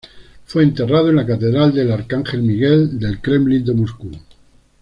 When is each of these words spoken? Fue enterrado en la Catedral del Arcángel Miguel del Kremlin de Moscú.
Fue 0.45 0.63
enterrado 0.63 1.11
en 1.11 1.17
la 1.17 1.27
Catedral 1.27 1.75
del 1.75 1.91
Arcángel 1.91 2.41
Miguel 2.41 2.97
del 2.97 3.21
Kremlin 3.21 3.63
de 3.63 3.75
Moscú. 3.75 4.09